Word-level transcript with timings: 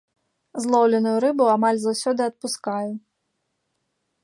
Злоўленую 0.63 1.13
рыбу 1.25 1.45
амаль 1.57 1.79
заўсёды 1.83 2.21
адпускаю. 2.29 2.91